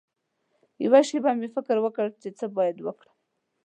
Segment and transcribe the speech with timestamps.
[0.83, 3.15] یوه شېبه مې فکر وکړ چې څه باید وکړم.